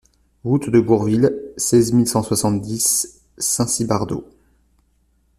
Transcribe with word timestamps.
Route 0.43 0.71
de 0.71 0.79
Gourville, 0.79 1.53
seize 1.57 1.93
mille 1.93 2.07
cent 2.07 2.23
soixante-dix 2.23 3.21
Saint-Cybardeaux 3.37 4.25